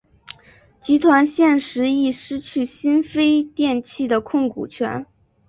[0.81, 5.05] 集团现时亦失去新飞电器的控股权。